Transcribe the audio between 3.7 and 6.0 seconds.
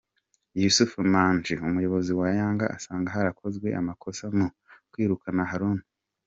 amakosa mu kwirukana Haruna.